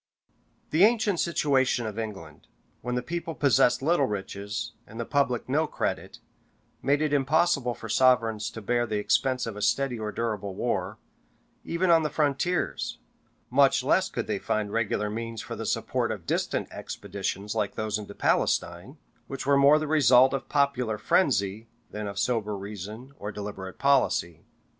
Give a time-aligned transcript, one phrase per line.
[0.71, 2.47] The ancient situation of England,
[2.81, 6.17] when the people possessed little riches and the public no credit,
[6.81, 10.97] made it impossible for sovereigns to bear the expense of a steady or durable war,
[11.63, 12.97] even on their frontiers;
[13.51, 17.99] much less could they find regular means for the support of distant expeditions like those
[17.99, 18.97] into Palestine,
[19.27, 24.45] which were more the result of popular frenzy than of sober reason or deliberate policy.